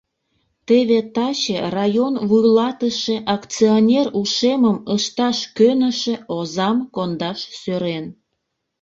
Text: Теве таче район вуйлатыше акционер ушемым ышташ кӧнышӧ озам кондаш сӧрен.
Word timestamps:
Теве 0.67 0.99
таче 1.15 1.57
район 1.75 2.13
вуйлатыше 2.29 3.15
акционер 3.35 4.07
ушемым 4.19 4.77
ышташ 4.95 5.37
кӧнышӧ 5.57 6.15
озам 6.37 6.77
кондаш 6.95 7.39
сӧрен. 7.59 8.05